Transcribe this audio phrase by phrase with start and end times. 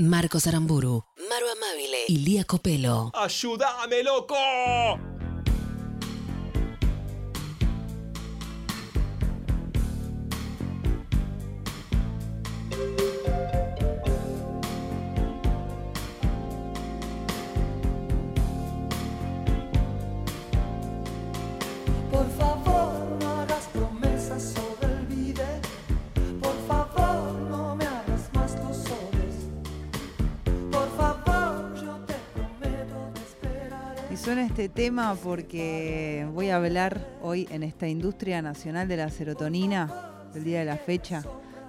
[0.00, 3.10] Marcos Aramburu, Maru Amabile y Lía Copelo.
[3.12, 4.34] ¡Ayúdame, loco!
[34.30, 40.12] Suena este tema porque voy a hablar hoy en esta industria nacional de la serotonina,
[40.32, 41.24] del día de la fecha,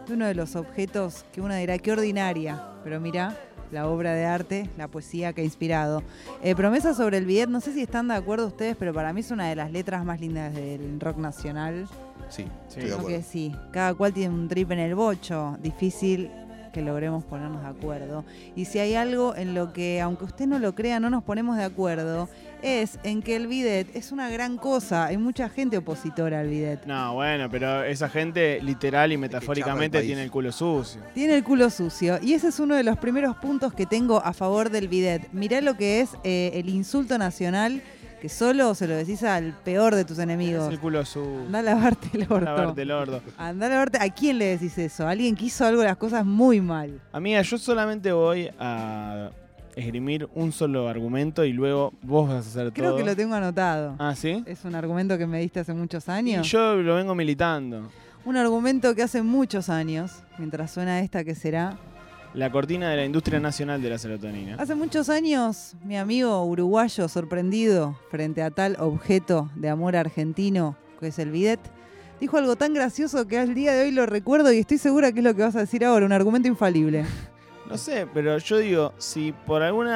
[0.08, 3.36] de uno de los objetos que uno dirá que ordinaria, pero mira
[3.72, 6.04] la obra de arte, la poesía que ha inspirado.
[6.44, 9.22] Eh, promesa sobre el bidet, no sé si están de acuerdo ustedes, pero para mí
[9.22, 11.88] es una de las letras más lindas del rock nacional.
[12.30, 13.18] Sí, estoy de Creo acuerdo.
[13.18, 13.56] que sí.
[13.72, 15.58] Cada cual tiene un trip en el bocho.
[15.64, 16.30] Difícil
[16.72, 18.26] que logremos ponernos de acuerdo.
[18.56, 21.58] Y si hay algo en lo que, aunque usted no lo crea, no nos ponemos
[21.58, 22.30] de acuerdo,
[22.62, 25.06] es en que el bidet es una gran cosa.
[25.06, 26.86] Hay mucha gente opositora al bidet.
[26.86, 31.02] No, bueno, pero esa gente literal y metafóricamente tiene el culo sucio.
[31.14, 32.20] Tiene el culo sucio.
[32.22, 35.30] Y ese es uno de los primeros puntos que tengo a favor del bidet.
[35.32, 37.82] Mirá lo que es eh, el insulto nacional,
[38.22, 40.72] que solo se lo decís al peor de tus enemigos.
[40.72, 41.42] el culo sucio.
[41.48, 42.40] Anda a lavarte el orto.
[42.46, 43.22] Lavarte el orto.
[43.38, 43.98] A lavarte.
[44.00, 45.08] ¿A quién le decís eso?
[45.08, 47.02] A alguien que hizo algo las cosas muy mal.
[47.12, 49.32] Amiga, yo solamente voy a
[49.76, 52.98] esgrimir un solo argumento y luego vos vas a hacer Creo todo.
[53.00, 53.96] que lo tengo anotado.
[53.98, 54.44] Ah, ¿sí?
[54.46, 56.48] Es un argumento que me diste hace muchos Y años.
[56.52, 57.90] yo lo vengo militando.
[58.24, 61.78] Un argumento que hace muchos años, mientras suena esta que será.
[62.34, 64.56] La cortina de la industria nacional de la serotonina.
[64.58, 71.08] Hace muchos años, mi amigo uruguayo sorprendido frente a tal objeto de amor argentino que
[71.08, 71.60] es el bidet,
[72.22, 75.20] dijo algo tan gracioso que al día de hoy lo recuerdo y estoy segura que
[75.20, 77.06] es lo que vas a decir ahora, un argumento infalible.
[77.70, 79.88] No sé, pero yo digo, si por algún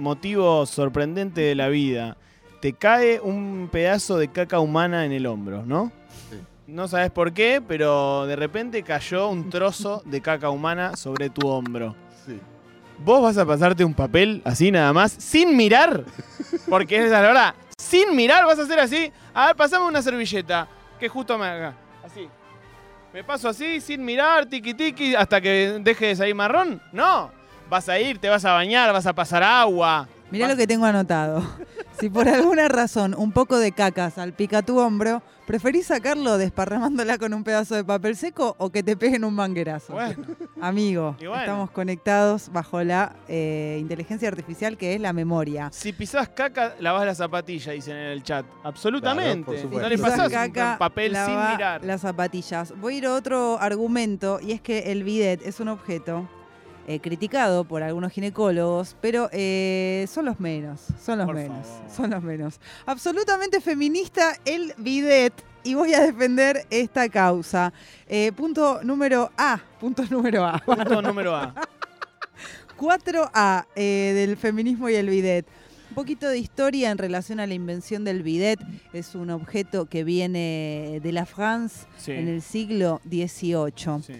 [0.00, 2.16] motivo sorprendente de la vida
[2.60, 5.90] te cae un pedazo de caca humana en el hombro, ¿no?
[6.30, 6.36] Sí.
[6.68, 11.48] No sabes por qué, pero de repente cayó un trozo de caca humana sobre tu
[11.48, 11.96] hombro.
[12.26, 12.38] Sí.
[12.98, 16.04] ¿Vos vas a pasarte un papel así nada más, sin mirar?
[16.68, 19.10] Porque es la verdad, sin mirar vas a hacer así.
[19.32, 20.68] A ver, pasame una servilleta,
[21.00, 21.74] que justo me haga.
[22.04, 22.28] Así.
[23.14, 26.82] Me paso así, sin mirar, tiki tiki, hasta que deje de salir marrón.
[26.92, 27.30] No.
[27.70, 30.06] Vas a ir, te vas a bañar, vas a pasar agua.
[30.30, 31.42] Mirá Vas- lo que tengo anotado.
[32.00, 37.34] Si por alguna razón un poco de caca salpica tu hombro, ¿preferís sacarlo desparramándola con
[37.34, 39.94] un pedazo de papel seco o que te peguen un manguerazo?
[39.94, 40.24] Bueno,
[40.60, 41.36] Amigo, bueno.
[41.36, 45.70] estamos conectados bajo la eh, inteligencia artificial que es la memoria.
[45.72, 48.46] si pisás caca, lavás la zapatilla, dicen en el chat.
[48.62, 49.62] Absolutamente.
[49.62, 51.84] Claro, no le pasás caca, un papel sin mirar.
[51.84, 52.74] Las zapatillas.
[52.78, 56.28] Voy a ir a otro argumento y es que el bidet es un objeto
[56.88, 61.90] eh, criticado por algunos ginecólogos, pero eh, son los menos, son los Por menos, favor.
[61.94, 62.60] son los menos.
[62.86, 65.34] Absolutamente feminista el bidet
[65.64, 67.72] y voy a defender esta causa.
[68.08, 70.58] Eh, punto número A, punto número A.
[70.64, 71.54] Punto número A.
[72.78, 75.46] 4A eh, del feminismo y el bidet.
[75.90, 78.60] Un poquito de historia en relación a la invención del bidet.
[78.92, 82.12] Es un objeto que viene de la France Sí.
[82.12, 84.02] en el siglo XVIII.
[84.06, 84.12] sí.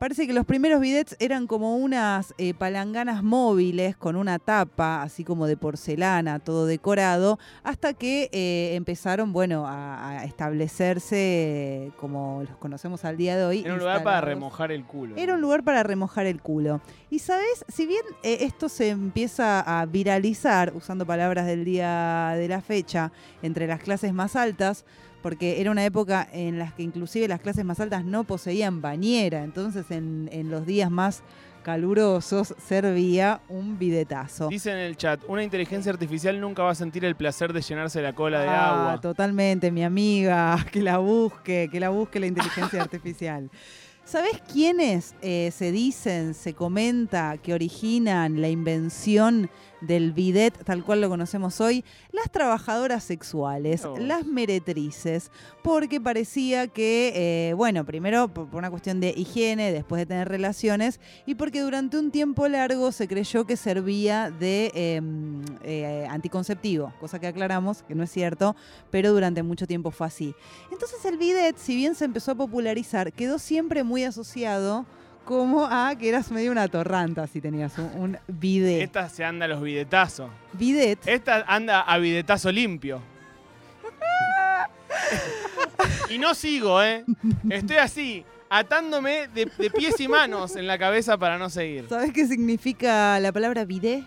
[0.00, 5.24] Parece que los primeros bidets eran como unas eh, palanganas móviles con una tapa, así
[5.24, 12.44] como de porcelana, todo decorado, hasta que eh, empezaron, bueno, a, a establecerse eh, como
[12.48, 13.60] los conocemos al día de hoy.
[13.60, 15.16] Era un lugar para remojar el culo.
[15.18, 16.80] Era un lugar para remojar el culo.
[17.10, 22.48] Y sabes, si bien eh, esto se empieza a viralizar, usando palabras del día de
[22.48, 23.12] la fecha,
[23.42, 24.86] entre las clases más altas,
[25.22, 29.42] porque era una época en la que inclusive las clases más altas no poseían bañera,
[29.44, 31.22] entonces en, en los días más
[31.62, 34.48] calurosos servía un bidetazo.
[34.48, 38.00] Dice en el chat, una inteligencia artificial nunca va a sentir el placer de llenarse
[38.02, 39.00] la cola de Ah, agua.
[39.00, 43.50] Totalmente, mi amiga, que la busque, que la busque la inteligencia artificial.
[44.10, 49.48] ¿Sabes quiénes eh, se dicen, se comenta que originan la invención
[49.82, 51.84] del bidet tal cual lo conocemos hoy?
[52.10, 53.96] Las trabajadoras sexuales, Oh.
[53.96, 55.30] las meretrices,
[55.62, 57.12] porque parecía que,
[57.50, 61.96] eh, bueno, primero por una cuestión de higiene, después de tener relaciones, y porque durante
[61.96, 65.00] un tiempo largo se creyó que servía de eh,
[65.62, 68.56] eh, anticonceptivo, cosa que aclaramos que no es cierto,
[68.90, 70.34] pero durante mucho tiempo fue así.
[70.72, 74.86] Entonces el bidet, si bien se empezó a popularizar, quedó siempre muy asociado
[75.24, 78.82] como a que eras medio una torranta si tenías un, un bidet.
[78.82, 80.30] Esta se anda a los bidetazos.
[80.54, 83.00] Bidet, Esta anda a bidetazo limpio.
[86.08, 87.04] y no sigo, ¿eh?
[87.48, 91.86] Estoy así, atándome de, de pies y manos en la cabeza para no seguir.
[91.88, 94.04] ¿Sabes qué significa la palabra bidet?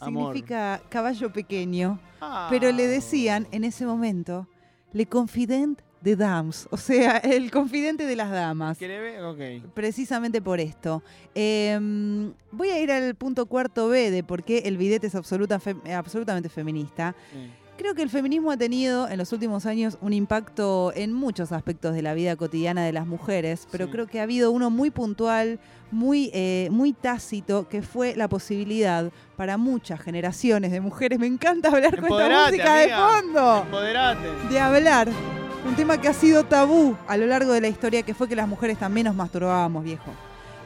[0.00, 0.34] Amor.
[0.34, 1.98] Significa caballo pequeño.
[2.20, 2.48] Ah.
[2.50, 4.46] Pero le decían en ese momento,
[4.92, 8.78] le confident de dames, o sea, el confidente de las damas.
[8.78, 9.22] ¿Que le ve?
[9.22, 9.72] Ok.
[9.74, 11.02] Precisamente por esto.
[11.34, 15.58] Em, voy a ir al punto cuarto B de por qué el bidet es absoluta
[15.58, 17.14] fe- absolutamente feminista.
[17.32, 17.50] Sí.
[17.76, 21.92] Creo que el feminismo ha tenido en los últimos años un impacto en muchos aspectos
[21.94, 23.90] de la vida cotidiana de las mujeres, pero Sí.
[23.92, 25.58] creo que ha habido uno muy puntual,
[25.90, 31.68] muy, eh, muy tácito, que fue la posibilidad para muchas generaciones de mujeres, me encanta
[31.70, 32.76] hablar con esta música amiga.
[32.76, 34.28] de fondo, Empoderate.
[34.50, 35.08] de hablar.
[35.66, 38.36] Un tema que ha sido tabú a lo largo de la historia, que fue que
[38.36, 40.12] las mujeres también nos masturbábamos, viejo.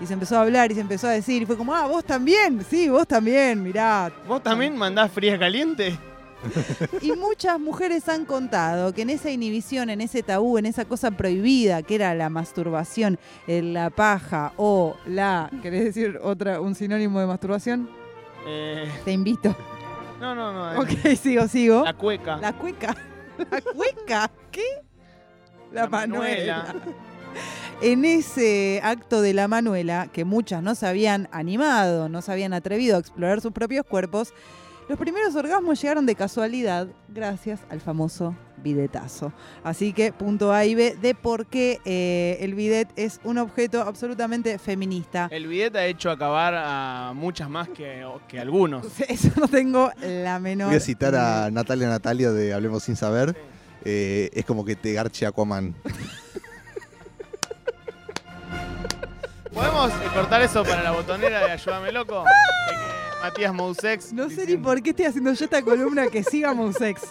[0.01, 2.05] Y se empezó a hablar y se empezó a decir, y fue como, ah, vos
[2.05, 5.97] también, sí, vos también, mirá, ¿Vos también mandás fría caliente?
[7.03, 11.11] Y muchas mujeres han contado que en esa inhibición, en ese tabú, en esa cosa
[11.11, 13.19] prohibida que era la masturbación,
[13.49, 15.51] eh, la paja o la.
[15.63, 17.91] ¿Querés decir otra, un sinónimo de masturbación?
[18.47, 19.55] Eh, Te invito.
[20.21, 20.75] no, no, no.
[20.75, 21.83] eh, Ok, sigo, sigo.
[21.85, 22.37] La cueca.
[22.37, 22.97] La cueca.
[23.51, 24.31] ¿La cueca?
[24.53, 24.63] ¿Qué?
[25.73, 26.65] La, La manuela.
[26.67, 26.93] manuela.
[27.81, 32.53] En ese acto de la manuela, que muchas no se habían animado, no se habían
[32.53, 34.33] atrevido a explorar sus propios cuerpos,
[34.89, 38.35] los primeros orgasmos llegaron de casualidad gracias al famoso
[38.65, 39.33] bidetazo.
[39.63, 43.83] Así que punto A y B de por qué eh, el bidet es un objeto
[43.83, 45.29] absolutamente feminista.
[45.31, 48.87] El bidet ha hecho acabar a muchas más que, que algunos.
[49.09, 50.69] Eso no tengo la menor.
[50.69, 53.37] Voy a citar a Natalia Natalia de Hablemos Sin Saber.
[53.85, 55.75] Eh, es como que te garche Aquaman.
[59.53, 62.23] ¿Podemos cortar eso para la botonera de Ayúdame Loco?
[62.23, 64.13] De que Matías Mousex.
[64.13, 67.03] No sé ni diciendo- por qué estoy haciendo yo esta columna que siga Mousex.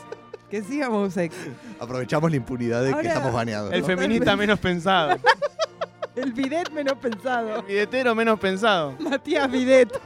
[0.50, 1.36] Que siga Mousex.
[1.80, 3.74] Aprovechamos la impunidad de Ahora- que estamos baneados.
[3.74, 5.18] El feminista menos pensado.
[6.16, 7.58] El bidet menos pensado.
[7.58, 8.96] El bidetero menos pensado.
[9.00, 9.90] Matías Bidet.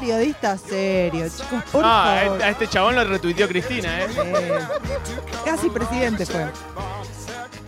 [0.00, 2.32] Periodista serio, chicos, por Ah, favor.
[2.36, 4.06] este- a este chabón lo retuiteó Cristina, ¿eh?
[4.26, 4.58] Eh,
[5.44, 6.46] casi presidente fue.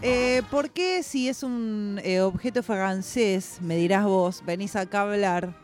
[0.02, 5.02] Eh, ¿Por qué si es un eh, objeto francés, me dirás vos, venís acá a
[5.04, 5.54] hablar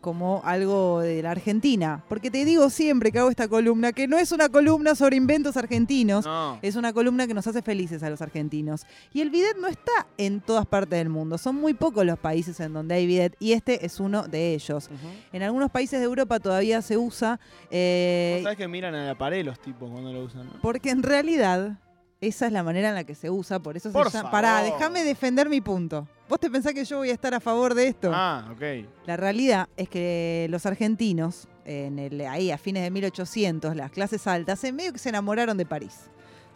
[0.00, 2.04] como algo de la Argentina?
[2.08, 5.56] Porque te digo siempre que hago esta columna que no es una columna sobre inventos
[5.56, 6.58] argentinos, No.
[6.62, 8.86] es una columna que nos hace felices a los argentinos.
[9.12, 11.38] Y el bidet no está en todas partes del mundo.
[11.38, 14.90] Son muy pocos los países en donde hay bidet y este es uno de ellos.
[15.32, 17.38] En algunos países de Europa todavía se usa
[17.70, 20.52] eh, Vos sabés que miran a la pared los tipos cuando lo usan, ¿no?
[20.62, 21.78] porque en realidad
[22.20, 23.60] esa es la manera en la que se usa.
[23.60, 24.30] Por eso Por se llama...
[24.30, 26.06] Pará, déjame defender mi punto.
[26.30, 28.10] ¿Vos te pensás que yo voy a estar a favor de esto?
[28.14, 28.86] Ah, ok.
[29.04, 34.26] La realidad es que los argentinos, en el, ahí a fines de 1800, las clases
[34.28, 36.02] altas, en medio que se enamoraron de París.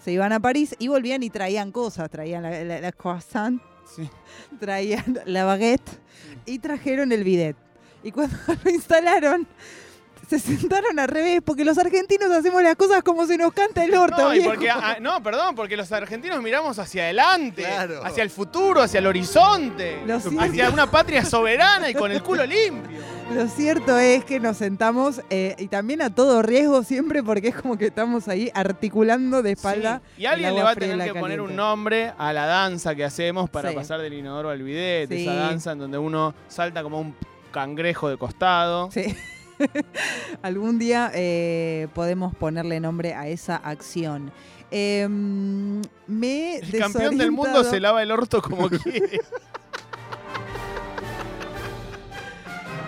[0.02, 2.08] Se iban a París y volvían y traían cosas.
[2.08, 3.60] Traían la, la- la croissant,
[3.96, 4.08] Sí.
[4.60, 5.90] traían la baguette
[6.46, 7.56] y trajeron el bidet.
[8.04, 9.46] Y cuando lo instalaron,
[10.28, 13.94] se sentaron al revés, porque los argentinos hacemos las cosas como se nos canta el
[13.94, 14.16] orto.
[14.16, 18.04] No, y porque, ah, no, perdón, porque los argentinos miramos hacia adelante, Claro.
[18.04, 19.98] hacia el futuro, hacia el horizonte,
[20.38, 22.98] hacia una patria soberana y con el culo limpio.
[23.34, 27.54] Lo cierto es que nos sentamos eh, y también a todo riesgo siempre porque es
[27.54, 30.02] como que estamos ahí articulando de espalda.
[30.16, 30.22] Sí.
[30.22, 33.48] Y alguien le va a tener que poner un nombre a la danza que hacemos
[33.48, 33.76] para Sí.
[33.76, 35.22] pasar del inodoro al bidet, Sí.
[35.22, 37.14] esa danza en donde uno salta como un
[37.50, 38.90] cangrejo de costado.
[38.93, 39.16] Sí.
[40.43, 44.32] Algún día eh, podemos ponerle nombre a esa acción.
[44.70, 49.20] Em, me El campeón del mundo se lava el orto como quiere.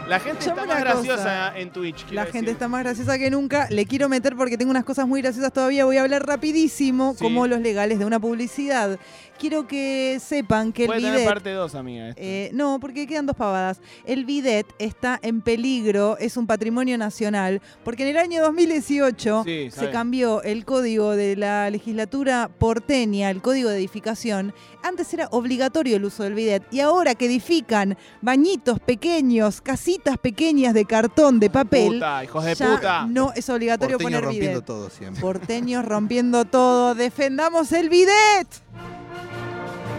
[0.09, 1.59] La gente está más graciosa cosa.
[1.59, 2.07] en Twitch.
[2.13, 2.51] La gente decir.
[2.51, 3.67] está más graciosa que nunca.
[3.71, 5.85] Le quiero meter porque tengo unas cosas muy graciosas todavía.
[5.85, 7.25] Voy a hablar rapidísimo, Sí.
[7.25, 9.01] como los legales de una publicidad.
[9.39, 11.29] Quiero que sepan que el Puede tener bidet...
[11.29, 12.15] parte 2, amiga.
[12.17, 13.81] Eh, no, porque quedan dos pavadas.
[14.07, 19.71] El bidet está en peligro, es un patrimonio nacional, porque en el año 2018 Sí,
[19.71, 24.55] se cambió el código de la legislatura porteña, el código de edificación.
[24.83, 30.75] Antes era obligatorio el uso del bidet y ahora que edifican bañitos pequeños, casitas pequeñas
[30.75, 33.07] de cartón, de papel, Puta, hijos de ya puta.
[33.09, 34.65] no es obligatorio Porteño poner rompiendo bidet.
[34.67, 35.21] todo siempre.
[35.21, 36.95] Porteños rompiendo todo.
[36.95, 38.47] ¡Defendamos el bidet!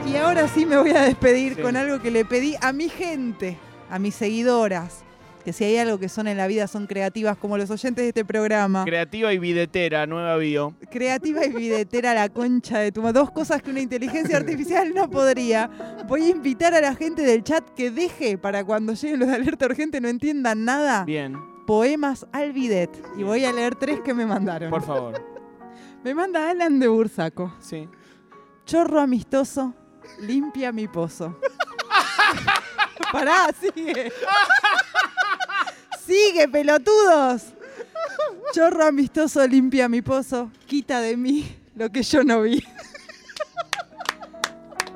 [0.07, 1.61] Y ahora sí me voy a despedir Sí.
[1.61, 3.57] con algo que le pedí a mi gente,
[3.89, 5.03] a mis seguidoras.
[5.47, 8.09] Que si hay algo que son en la vida son creativas como los oyentes de
[8.09, 8.83] este programa.
[8.83, 10.75] Creativa y bidetera, nueva bio.
[10.91, 16.03] Creativa y bidetera la concha de tu Dos cosas que una inteligencia artificial no podría.
[16.05, 19.35] Voy a invitar a la gente del chat que deje para cuando lleguen los de
[19.35, 21.05] alerta urgente no entiendan nada.
[21.05, 23.01] Bien, Poemas al bidet.
[23.17, 24.69] Y voy a leer tres que me mandaron.
[24.69, 25.13] por favor.
[26.03, 27.53] Me manda Alan de Bursaco.
[27.61, 27.87] Sí.
[28.65, 29.73] Chorro amistoso,
[30.19, 31.39] limpia mi pozo.
[33.13, 34.11] Pará, sigue.
[36.07, 37.53] Sigue, pelotudos.
[38.53, 40.49] Chorro amistoso, limpia mi pozo.
[40.65, 42.63] Quita de mí lo que yo no vi.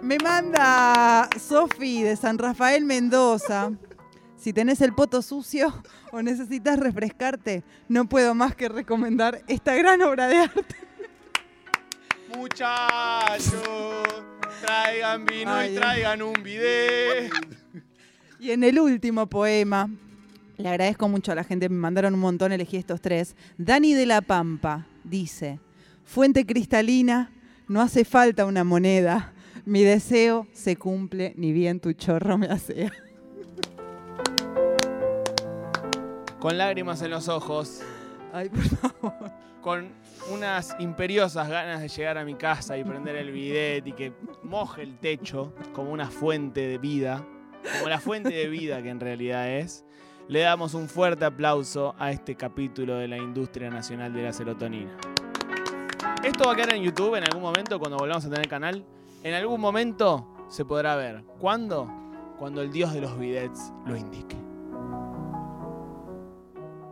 [0.01, 3.72] Me manda Sofi de San Rafael Mendoza.
[4.38, 10.01] Si tenés el poto sucio o necesitas refrescarte, no puedo más que recomendar esta gran
[10.01, 10.75] obra de arte.
[12.36, 13.53] Muchachos,
[14.65, 17.32] traigan vino Ay, y traigan un bidet.
[18.39, 19.88] Y en el último poema,
[20.62, 23.36] le agradezco mucho a la gente, me mandaron un montón, elegí estos tres.
[23.58, 25.60] Dani de la Pampa dice,
[26.06, 27.32] fuente cristalina,
[27.68, 29.34] no hace falta una moneda,
[29.65, 32.91] mi deseo se cumple, ni bien tu chorro me asea.
[36.39, 37.82] Con lágrimas en los ojos,
[38.34, 39.32] Ay, por favor.
[39.62, 39.89] con
[40.32, 44.13] unas imperiosas ganas de llegar a mi casa y prender el bidet y que
[44.44, 47.25] moje el techo como una fuente de vida,
[47.77, 49.86] como la fuente de vida que en realidad es,
[50.28, 54.92] le damos un fuerte aplauso a este capítulo de la industria nacional de la serotonina.
[56.24, 58.86] Esto va a quedar en YouTube en algún momento cuando volvamos a tener canal.
[59.24, 61.24] En algún momento se podrá ver.
[61.40, 61.90] ¿Cuándo?
[62.38, 64.50] Cuando el dios de los bidets lo indique.